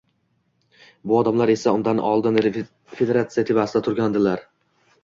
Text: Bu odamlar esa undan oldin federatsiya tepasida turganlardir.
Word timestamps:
Bu 1.11 1.17
odamlar 1.17 1.51
esa 1.57 1.75
undan 1.81 2.01
oldin 2.13 2.41
federatsiya 2.99 3.47
tepasida 3.53 3.87
turganlardir. 3.91 4.49